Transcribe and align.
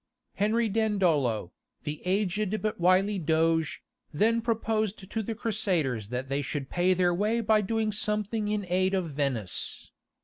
Henry 0.33 0.67
Dandolo, 0.67 1.51
the 1.83 2.01
aged 2.05 2.59
but 2.63 2.79
wily 2.79 3.19
doge, 3.19 3.83
then 4.11 4.41
proposed 4.41 5.11
to 5.11 5.21
the 5.21 5.35
Crusaders 5.35 6.07
that 6.09 6.27
they 6.27 6.41
should 6.41 6.71
pay 6.71 6.95
their 6.95 7.13
way 7.13 7.39
by 7.39 7.61
doing 7.61 7.91
something 7.91 8.47
in 8.47 8.65
aid 8.67 8.95
of 8.95 9.11
Venice. 9.11 9.91